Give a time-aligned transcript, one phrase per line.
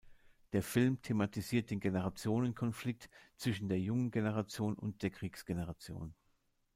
[0.53, 3.07] Der Film thematisiert den Generationenkonflikt
[3.37, 6.15] zwischen der jungen Generation und der Kriegsgeneration.